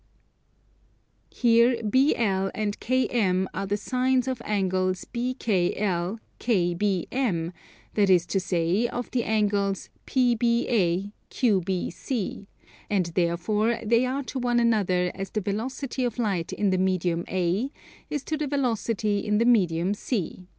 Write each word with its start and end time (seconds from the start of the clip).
Here 1.29 1.79
BL 1.83 2.47
and 2.55 2.79
KM 2.79 3.45
are 3.53 3.67
the 3.67 3.77
sines 3.77 4.27
of 4.27 4.41
angles 4.43 5.05
BKL, 5.13 6.17
KBM; 6.39 7.53
that 7.93 8.09
is 8.09 8.25
to 8.25 8.39
say, 8.39 8.87
of 8.87 9.11
the 9.11 9.23
angles 9.23 9.91
PBA, 10.07 11.11
QBC; 11.29 12.47
and 12.89 13.05
therefore 13.13 13.79
they 13.85 14.07
are 14.07 14.23
to 14.23 14.39
one 14.39 14.59
another 14.59 15.11
as 15.13 15.29
the 15.29 15.41
velocity 15.41 16.03
of 16.03 16.17
light 16.17 16.51
in 16.51 16.71
the 16.71 16.79
medium 16.79 17.23
A 17.29 17.71
is 18.09 18.23
to 18.23 18.37
the 18.37 18.47
velocity 18.47 19.19
in 19.19 19.37
the 19.37 19.45
medium 19.45 19.93
C. 19.93 20.47